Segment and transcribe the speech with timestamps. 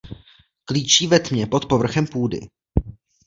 [0.65, 2.39] Klíčí ve tmě pod povrchem půdy.